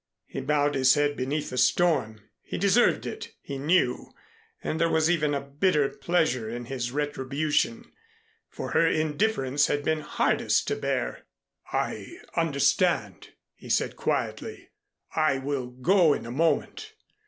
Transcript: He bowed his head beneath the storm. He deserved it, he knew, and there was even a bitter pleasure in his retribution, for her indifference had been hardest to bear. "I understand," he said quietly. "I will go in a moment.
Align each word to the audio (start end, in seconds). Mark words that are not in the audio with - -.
He 0.25 0.41
bowed 0.41 0.73
his 0.73 0.95
head 0.95 1.15
beneath 1.15 1.51
the 1.51 1.59
storm. 1.59 2.21
He 2.41 2.57
deserved 2.57 3.05
it, 3.05 3.33
he 3.39 3.59
knew, 3.59 4.15
and 4.63 4.81
there 4.81 4.89
was 4.89 5.11
even 5.11 5.35
a 5.35 5.41
bitter 5.41 5.89
pleasure 5.89 6.49
in 6.49 6.65
his 6.65 6.91
retribution, 6.91 7.91
for 8.49 8.71
her 8.71 8.87
indifference 8.87 9.67
had 9.67 9.83
been 9.83 10.01
hardest 10.01 10.67
to 10.69 10.75
bear. 10.75 11.27
"I 11.71 12.17
understand," 12.35 13.33
he 13.53 13.69
said 13.69 13.95
quietly. 13.95 14.71
"I 15.15 15.37
will 15.37 15.67
go 15.67 16.13
in 16.13 16.25
a 16.25 16.31
moment. 16.31 16.93